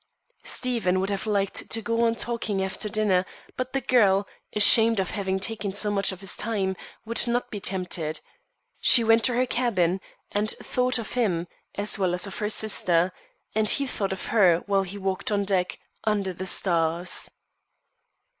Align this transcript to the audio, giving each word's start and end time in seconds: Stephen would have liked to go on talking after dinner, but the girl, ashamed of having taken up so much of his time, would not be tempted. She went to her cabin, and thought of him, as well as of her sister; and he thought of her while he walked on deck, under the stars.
Stephen 0.43 0.99
would 0.99 1.11
have 1.11 1.27
liked 1.27 1.69
to 1.69 1.79
go 1.79 2.05
on 2.05 2.15
talking 2.15 2.59
after 2.63 2.89
dinner, 2.89 3.23
but 3.55 3.71
the 3.71 3.81
girl, 3.81 4.27
ashamed 4.55 4.99
of 4.99 5.11
having 5.11 5.39
taken 5.39 5.69
up 5.69 5.77
so 5.77 5.91
much 5.91 6.11
of 6.11 6.21
his 6.21 6.35
time, 6.35 6.75
would 7.05 7.27
not 7.27 7.51
be 7.51 7.59
tempted. 7.59 8.19
She 8.79 9.03
went 9.03 9.23
to 9.25 9.35
her 9.35 9.45
cabin, 9.45 10.01
and 10.31 10.49
thought 10.49 10.97
of 10.97 11.13
him, 11.13 11.47
as 11.75 11.99
well 11.99 12.15
as 12.15 12.25
of 12.25 12.39
her 12.39 12.49
sister; 12.49 13.11
and 13.53 13.69
he 13.69 13.85
thought 13.85 14.11
of 14.11 14.25
her 14.33 14.63
while 14.65 14.81
he 14.81 14.97
walked 14.97 15.31
on 15.31 15.45
deck, 15.45 15.77
under 16.03 16.33
the 16.33 16.47
stars. 16.47 17.29